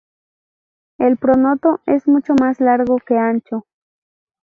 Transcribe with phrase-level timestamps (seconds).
[0.97, 3.67] El pronoto es mucho más largo que ancho.